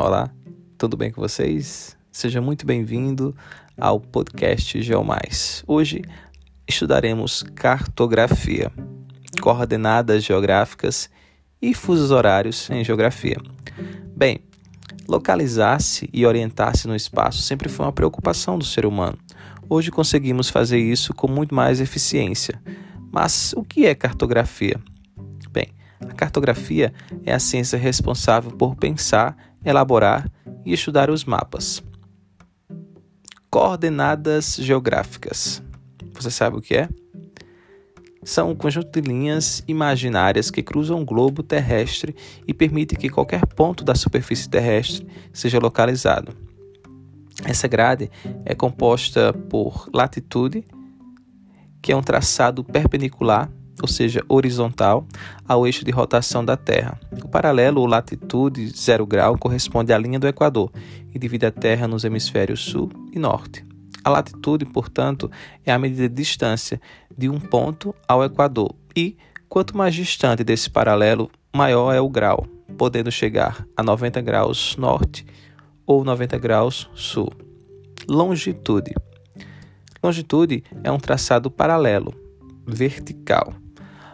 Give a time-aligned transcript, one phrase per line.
[0.00, 0.30] Olá,
[0.78, 1.96] tudo bem com vocês?
[2.12, 3.34] Seja muito bem-vindo
[3.76, 5.64] ao podcast Geomais.
[5.66, 6.02] Hoje
[6.68, 8.70] estudaremos cartografia,
[9.42, 11.10] coordenadas geográficas
[11.60, 13.38] e fusos horários em geografia.
[14.16, 14.38] Bem,
[15.08, 19.18] localizar-se e orientar-se no espaço sempre foi uma preocupação do ser humano.
[19.68, 22.62] Hoje conseguimos fazer isso com muito mais eficiência.
[23.10, 24.80] Mas o que é cartografia?
[26.00, 26.92] A cartografia
[27.24, 30.30] é a ciência responsável por pensar, elaborar
[30.64, 31.82] e estudar os mapas.
[33.50, 35.62] Coordenadas geográficas.
[36.14, 36.88] Você sabe o que é?
[38.22, 42.14] São um conjunto de linhas imaginárias que cruzam o globo terrestre
[42.46, 46.36] e permitem que qualquer ponto da superfície terrestre seja localizado.
[47.44, 48.10] Essa grade
[48.44, 50.64] é composta por latitude,
[51.80, 53.50] que é um traçado perpendicular,
[53.80, 55.06] ou seja, horizontal,
[55.46, 56.98] ao eixo de rotação da Terra.
[57.22, 60.70] O paralelo ou latitude zero grau corresponde à linha do Equador
[61.14, 63.64] e divide a Terra nos hemisférios sul e norte.
[64.04, 65.30] A latitude, portanto,
[65.64, 66.80] é a medida de distância
[67.16, 69.16] de um ponto ao Equador e,
[69.48, 75.26] quanto mais distante desse paralelo, maior é o grau, podendo chegar a 90 graus norte
[75.86, 77.30] ou 90 graus sul.
[78.08, 78.94] Longitude.
[80.02, 82.14] Longitude é um traçado paralelo,
[82.66, 83.52] vertical,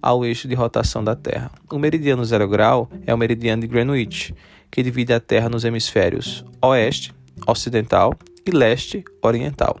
[0.00, 1.50] ao eixo de rotação da Terra.
[1.70, 4.34] O meridiano zero grau é o meridiano de Greenwich,
[4.70, 7.14] que divide a Terra nos hemisférios oeste,
[7.46, 8.14] ocidental
[8.46, 9.78] e leste, oriental.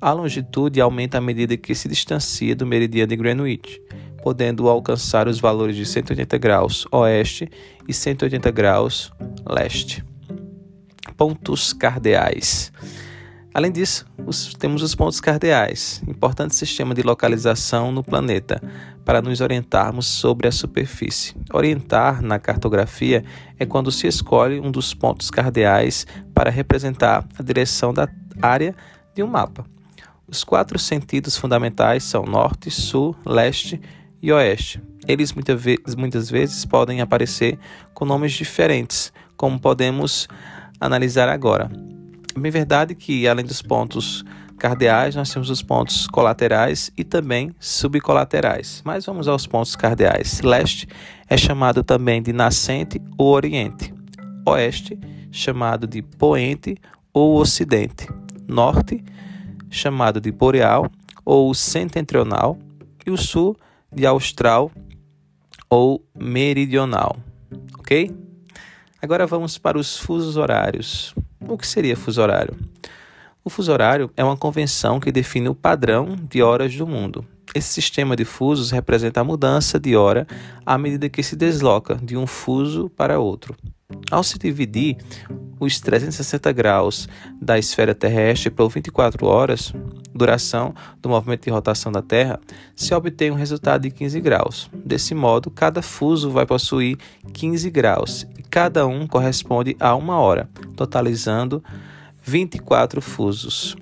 [0.00, 3.80] A longitude aumenta à medida que se distancia do meridiano de Greenwich,
[4.22, 7.48] podendo alcançar os valores de 180 graus oeste
[7.86, 9.12] e 180 graus
[9.48, 10.04] leste
[11.18, 12.72] pontos cardeais.
[13.54, 18.62] Além disso, os, temos os pontos cardeais, importante sistema de localização no planeta,
[19.04, 21.34] para nos orientarmos sobre a superfície.
[21.52, 23.24] Orientar na cartografia
[23.58, 28.06] é quando se escolhe um dos pontos cardeais para representar a direção da
[28.42, 28.76] área
[29.14, 29.64] de um mapa.
[30.28, 33.80] Os quatro sentidos fundamentais são norte, sul, leste
[34.20, 34.80] e oeste.
[35.06, 37.58] Eles muitas vezes podem aparecer
[37.94, 40.28] com nomes diferentes, como podemos
[40.78, 41.70] analisar agora.
[42.34, 44.24] É bem verdade que, além dos pontos
[44.58, 48.82] cardeais, nós temos os pontos colaterais e também subcolaterais.
[48.84, 50.40] Mas vamos aos pontos cardeais.
[50.40, 50.88] Leste
[51.28, 53.94] é chamado também de nascente ou oriente.
[54.44, 54.98] Oeste,
[55.30, 56.76] chamado de poente
[57.12, 58.08] ou ocidente.
[58.46, 59.02] Norte,
[59.70, 60.90] chamado de boreal
[61.24, 62.58] ou setentrional.
[63.06, 63.56] E o sul,
[63.92, 64.70] de austral
[65.70, 67.16] ou meridional.
[67.78, 68.10] Ok?
[69.00, 71.14] Agora vamos para os fusos horários.
[71.40, 72.56] O que seria fuso horário?
[73.44, 77.24] O fuso horário é uma convenção que define o padrão de horas do mundo.
[77.54, 80.26] Esse sistema de fusos representa a mudança de hora
[80.66, 83.56] à medida que se desloca de um fuso para outro.
[84.10, 84.98] Ao se dividir
[85.60, 87.08] os 360 graus
[87.40, 89.72] da esfera terrestre por 24 horas,
[90.14, 92.40] duração do movimento de rotação da Terra,
[92.74, 94.70] se obtém um resultado de 15 graus.
[94.72, 96.98] Desse modo, cada fuso vai possuir
[97.32, 101.62] 15 graus e cada um corresponde a uma hora, totalizando
[102.22, 103.76] 24 fusos.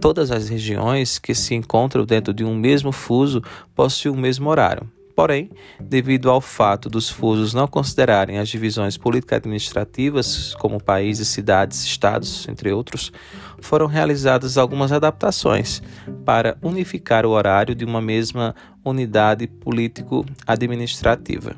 [0.00, 3.42] Todas as regiões que se encontram dentro de um mesmo fuso
[3.74, 4.88] possuem o mesmo horário.
[5.20, 12.48] Porém, devido ao fato dos fusos não considerarem as divisões político-administrativas, como países, cidades, estados,
[12.48, 13.12] entre outros,
[13.60, 15.82] foram realizadas algumas adaptações
[16.24, 21.54] para unificar o horário de uma mesma unidade político-administrativa.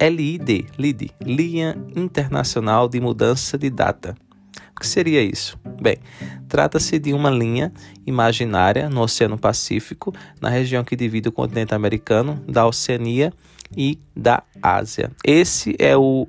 [0.00, 4.16] LID, LID, Linha Internacional de Mudança de Data.
[4.80, 5.58] Que seria isso?
[5.78, 5.98] Bem,
[6.48, 7.70] trata-se de uma linha
[8.06, 10.10] imaginária no Oceano Pacífico,
[10.40, 13.30] na região que divide o continente americano da Oceania
[13.76, 15.12] e da Ásia.
[15.22, 16.26] Esse é o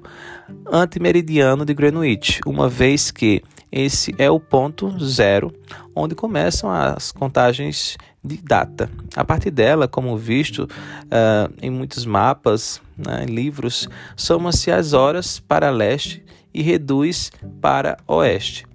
[0.70, 3.42] antimeridiano de Greenwich, uma vez que
[3.72, 5.54] esse é o ponto zero,
[5.96, 8.90] onde começam as contagens de data.
[9.16, 13.88] A partir dela, como visto uh, em muitos mapas, né, livros,
[14.18, 16.22] soma-se as horas para leste
[16.53, 17.32] e reduz
[17.62, 18.66] para oeste.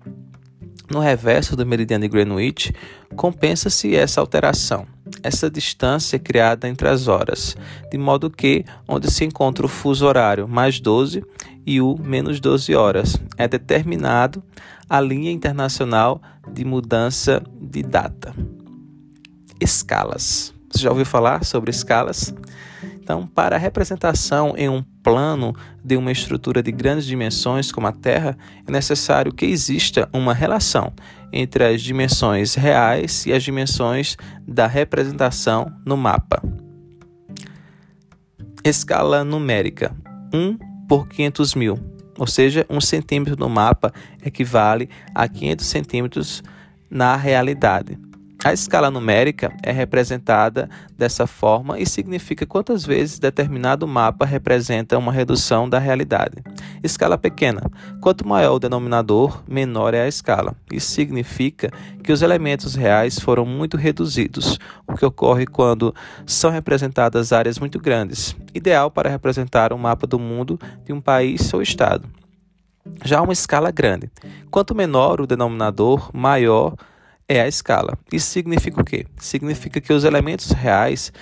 [0.91, 2.73] No reverso do meridiano de Greenwich,
[3.17, 4.87] compensa-se essa alteração,
[5.21, 7.57] essa distância criada entre as horas,
[7.91, 11.25] de modo que, onde se encontra o fuso horário mais 12
[11.67, 14.43] e o menos 12 horas, é determinado
[14.89, 16.23] a linha internacional
[16.53, 18.33] de mudança de data.
[19.61, 20.55] Escalas.
[20.71, 22.33] Você já ouviu falar sobre escalas?
[23.07, 25.55] Então, para a representação em um plano
[25.85, 28.37] de uma estrutura de grandes dimensões como a Terra,
[28.67, 30.93] é necessário que exista uma relação
[31.33, 36.43] entre as dimensões reais e as dimensões da representação no mapa.
[38.65, 39.95] Escala numérica:
[40.35, 40.59] 1
[40.89, 41.79] por 500 mil.
[42.19, 43.93] ou seja, um centímetro no mapa
[44.25, 46.43] equivale a 500 centímetros
[46.91, 47.97] na realidade.
[48.47, 55.11] A escala numérica é representada dessa forma e significa quantas vezes determinado mapa representa uma
[55.11, 56.45] redução da realidade.
[56.81, 57.61] Escala pequena.
[58.01, 60.55] Quanto maior o denominador, menor é a escala.
[60.71, 61.73] Isso significa
[62.05, 65.93] que os elementos reais foram muito reduzidos, o que ocorre quando
[66.25, 71.53] são representadas áreas muito grandes, ideal para representar um mapa do mundo de um país
[71.53, 72.09] ou estado.
[73.05, 74.09] Já uma escala grande.
[74.53, 76.77] Quanto menor o denominador, maior
[77.29, 77.99] é a escala.
[78.13, 79.07] Isso significa o quê?
[79.19, 81.13] Significa que os elementos reais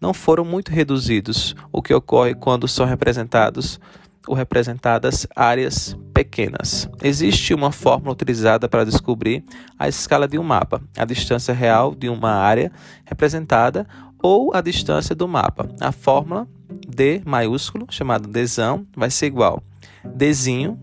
[0.00, 3.80] não foram muito reduzidos, o que ocorre quando são representados
[4.26, 6.88] ou representadas áreas pequenas.
[7.02, 9.42] Existe uma fórmula utilizada para descobrir
[9.78, 12.70] a escala de um mapa, a distância real de uma área
[13.04, 13.86] representada
[14.22, 15.68] ou a distância do mapa.
[15.80, 16.46] A fórmula
[16.86, 19.62] D maiúsculo, chamado Dzão, vai ser igual
[20.04, 20.78] Dzinho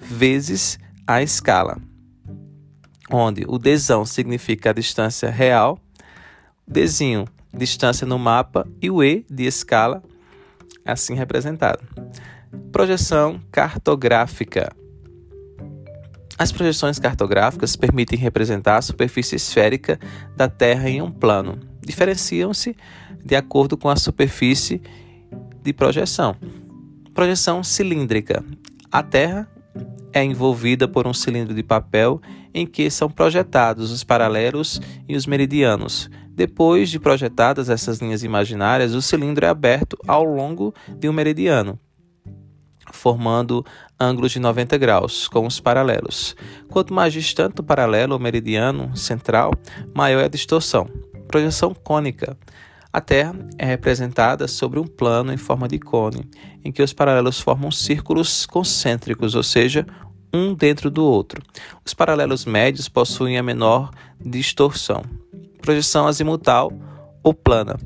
[0.00, 1.78] vezes a escala
[3.10, 5.78] onde o Dzão significa a distância real,
[6.66, 10.02] Dzinho, distância no mapa, e o E de escala,
[10.84, 11.80] assim representado.
[12.70, 14.70] Projeção cartográfica.
[16.38, 19.98] As projeções cartográficas permitem representar a superfície esférica
[20.36, 21.58] da Terra em um plano.
[21.80, 22.76] Diferenciam-se
[23.24, 24.80] de acordo com a superfície
[25.62, 26.36] de projeção.
[27.12, 28.44] Projeção cilíndrica.
[28.92, 29.48] A Terra
[30.12, 32.20] é envolvida por um cilindro de papel
[32.54, 36.10] em que são projetados os paralelos e os meridianos.
[36.30, 41.78] Depois de projetadas essas linhas imaginárias, o cilindro é aberto ao longo de um meridiano,
[42.92, 43.64] formando
[43.98, 46.36] ângulos de 90 graus com os paralelos.
[46.68, 49.52] Quanto mais distante o paralelo ou meridiano central,
[49.92, 50.88] maior é a distorção.
[51.26, 52.36] Projeção cônica.
[52.98, 56.28] A Terra é representada sobre um plano em forma de cone,
[56.64, 59.86] em que os paralelos formam círculos concêntricos, ou seja,
[60.34, 61.40] um dentro do outro.
[61.86, 65.04] Os paralelos médios possuem a menor distorção.
[65.62, 66.72] Projeção azimutal
[67.22, 67.76] ou plana.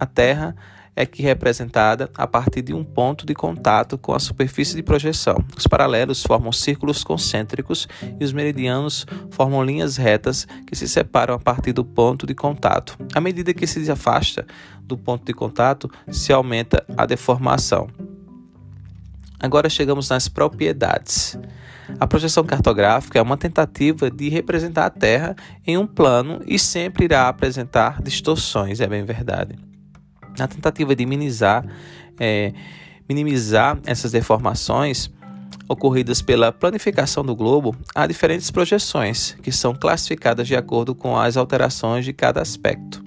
[0.00, 4.74] A Terra é que representada a partir de um ponto de contato com a superfície
[4.74, 5.44] de projeção.
[5.56, 7.86] Os paralelos formam círculos concêntricos
[8.18, 12.96] e os meridianos formam linhas retas que se separam a partir do ponto de contato.
[13.14, 14.46] À medida que se afasta
[14.80, 17.88] do ponto de contato, se aumenta a deformação.
[19.38, 21.38] Agora chegamos nas propriedades.
[22.00, 27.04] A projeção cartográfica é uma tentativa de representar a Terra em um plano e sempre
[27.04, 29.56] irá apresentar distorções, é bem verdade.
[30.38, 31.64] Na tentativa de minimizar,
[32.18, 32.52] é,
[33.08, 35.10] minimizar essas deformações
[35.68, 41.36] ocorridas pela planificação do globo, há diferentes projeções que são classificadas de acordo com as
[41.36, 43.02] alterações de cada aspecto,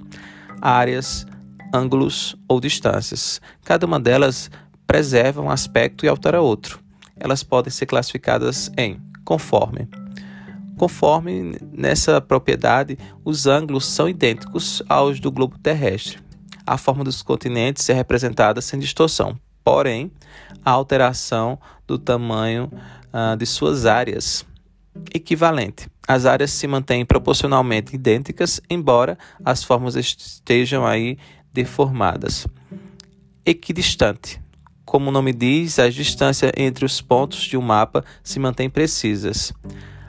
[0.62, 1.26] áreas,
[1.74, 3.40] ângulos ou distâncias.
[3.64, 4.50] Cada uma delas
[4.86, 6.80] preserva um aspecto e altera outro
[7.20, 9.88] elas podem ser classificadas em conforme.
[10.78, 16.20] Conforme nessa propriedade, os ângulos são idênticos aos do globo terrestre.
[16.70, 20.12] A forma dos continentes é representada sem distorção, porém,
[20.64, 21.58] a alteração
[21.88, 22.72] do tamanho
[23.12, 24.46] uh, de suas áreas
[25.12, 25.90] equivalente.
[26.08, 31.18] As áreas se mantêm proporcionalmente idênticas, embora as formas estejam aí
[31.52, 32.46] deformadas.
[33.44, 34.40] Equidistante
[34.86, 39.52] como o nome diz, as distâncias entre os pontos de um mapa se mantêm precisas.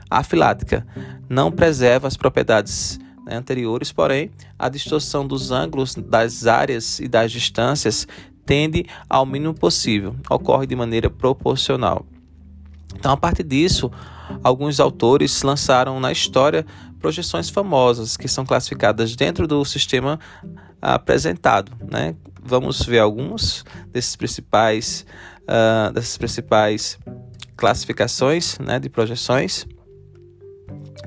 [0.07, 0.85] A filática
[1.27, 7.31] não preserva as propriedades né, anteriores, porém, a distorção dos ângulos das áreas e das
[7.31, 8.07] distâncias
[8.45, 12.05] tende ao mínimo possível, ocorre de maneira proporcional.
[12.95, 13.91] Então, a partir disso,
[14.43, 16.65] alguns autores lançaram na história
[16.99, 20.19] projeções famosas que são classificadas dentro do sistema
[20.81, 22.15] apresentado, né?
[22.43, 25.05] Vamos ver alguns desses principais,
[25.43, 26.97] uh, dessas principais
[27.55, 29.67] classificações né, de projeções.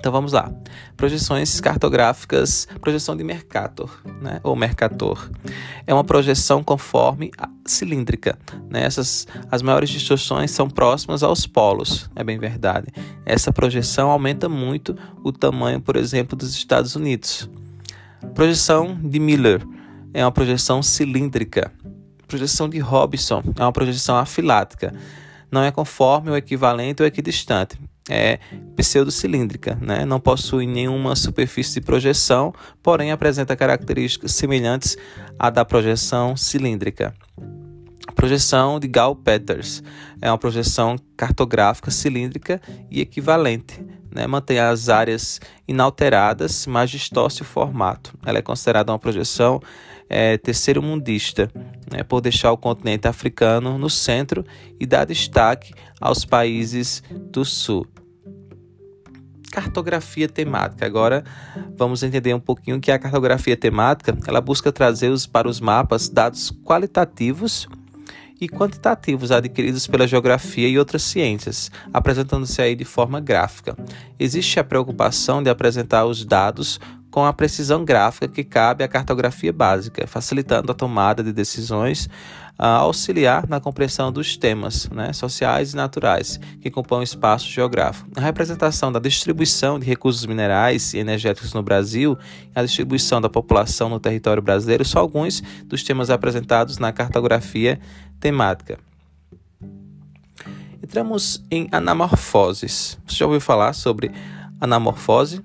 [0.04, 0.52] Então vamos lá.
[0.98, 5.30] Projeções cartográficas, projeção de Mercator, né, ou Mercator.
[5.86, 7.30] É uma projeção conforme
[7.64, 8.38] cilíndrica.
[8.68, 8.84] Né?
[8.84, 12.88] Essas, as maiores distorções são próximas aos polos, é bem verdade.
[13.24, 14.94] Essa projeção aumenta muito
[15.24, 17.48] o tamanho, por exemplo, dos Estados Unidos.
[18.34, 19.66] Projeção de Miller
[20.12, 21.72] é uma projeção cilíndrica.
[22.28, 24.92] Projeção de Robson é uma projeção afilática.
[25.50, 27.78] Não é conforme ou equivalente ou equidistante.
[28.08, 28.38] É
[28.76, 30.04] pseudocilíndrica, né?
[30.04, 34.96] não possui nenhuma superfície de projeção, porém apresenta características semelhantes
[35.38, 37.14] à da projeção cilíndrica.
[38.14, 39.82] Projeção de Gall-Peters
[40.20, 43.80] é uma projeção cartográfica cilíndrica e equivalente
[44.14, 48.16] né, mantém as áreas inalteradas, mas distorce o formato.
[48.24, 49.60] Ela é considerada uma projeção
[50.08, 51.50] é, terceiro mundista,
[51.90, 54.44] né, por deixar o continente africano no centro
[54.78, 57.86] e dar destaque aos países do sul.
[59.50, 60.84] Cartografia temática.
[60.84, 61.22] Agora
[61.76, 64.16] vamos entender um pouquinho o que é a cartografia temática.
[64.26, 67.68] Ela busca trazer os, para os mapas dados qualitativos
[68.40, 73.76] e quantitativos adquiridos pela geografia e outras ciências, apresentando-se aí de forma gráfica.
[74.18, 76.80] Existe a preocupação de apresentar os dados
[77.14, 82.08] com a precisão gráfica que cabe à cartografia básica, facilitando a tomada de decisões,
[82.58, 88.10] a auxiliar na compreensão dos temas né, sociais e naturais que compõem o espaço geográfico.
[88.16, 92.18] A representação da distribuição de recursos minerais e energéticos no Brasil
[92.52, 97.78] e a distribuição da população no território brasileiro são alguns dos temas apresentados na cartografia
[98.18, 98.76] temática.
[100.82, 102.98] Entramos em anamorfoses.
[103.06, 104.10] Você já ouviu falar sobre
[104.60, 105.40] anamorfose?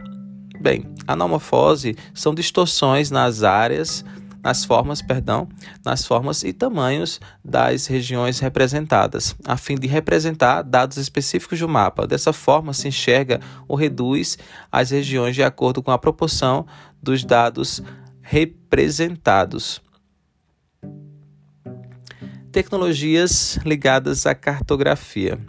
[0.60, 4.04] Bem, anamorfose são distorções nas áreas,
[4.44, 5.48] nas formas, perdão,
[5.86, 12.06] nas formas e tamanhos das regiões representadas, a fim de representar dados específicos do mapa.
[12.06, 14.38] Dessa forma, se enxerga ou reduz
[14.72, 16.66] as regiões de acordo com a proporção
[17.02, 17.82] dos dados
[18.22, 19.82] representados.
[22.52, 25.40] Tecnologias ligadas à cartografia.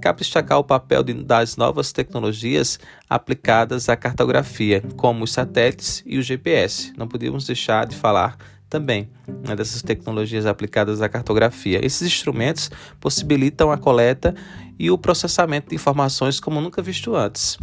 [0.00, 6.22] Cabe destacar o papel das novas tecnologias aplicadas à cartografia, como os satélites e o
[6.22, 6.92] GPS.
[6.96, 8.36] Não podíamos deixar de falar
[8.68, 9.10] também
[9.46, 11.84] né, dessas tecnologias aplicadas à cartografia.
[11.84, 14.34] Esses instrumentos possibilitam a coleta
[14.78, 17.58] e o processamento de informações como nunca visto antes.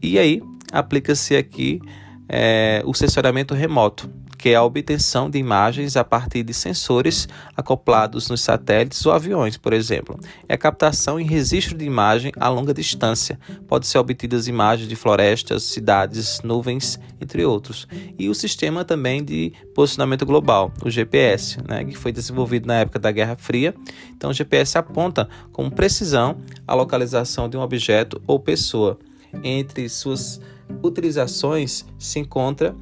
[0.00, 0.40] E aí
[0.70, 1.80] aplica-se aqui
[2.28, 4.08] é, o sensoramento remoto,
[4.44, 9.56] que é a obtenção de imagens a partir de sensores acoplados nos satélites ou aviões,
[9.56, 10.20] por exemplo.
[10.46, 13.40] É a captação e registro de imagem a longa distância.
[13.66, 17.88] Pode ser obtidas imagens de florestas, cidades, nuvens, entre outros.
[18.18, 22.98] E o sistema também de posicionamento global, o GPS, né, que foi desenvolvido na época
[22.98, 23.74] da Guerra Fria.
[24.14, 26.36] Então, o GPS aponta com precisão
[26.68, 28.98] a localização de um objeto ou pessoa.
[29.42, 30.38] Entre suas
[30.82, 32.76] utilizações se encontra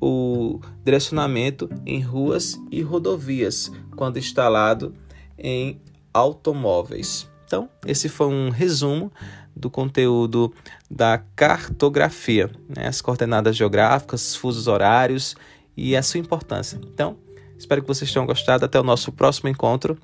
[0.00, 4.94] o direcionamento em ruas e rodovias quando instalado
[5.38, 5.80] em
[6.12, 7.28] automóveis.
[7.44, 9.12] Então, esse foi um resumo
[9.54, 10.52] do conteúdo
[10.90, 12.86] da cartografia, né?
[12.86, 15.34] as coordenadas geográficas, fusos horários
[15.76, 16.80] e a sua importância.
[16.92, 17.16] Então,
[17.58, 18.64] espero que vocês tenham gostado.
[18.64, 19.98] Até o nosso próximo encontro.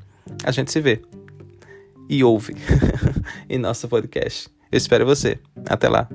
[0.45, 1.03] A gente se vê
[2.09, 2.55] e ouve
[3.49, 4.49] em nosso podcast.
[4.71, 5.39] Eu espero você.
[5.69, 6.09] Até lá.